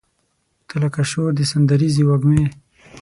تۀ 0.67 0.75
لکه 0.81 1.01
شور 1.09 1.31
د 1.37 1.39
سندریزې 1.51 2.03
وږمې 2.05 2.43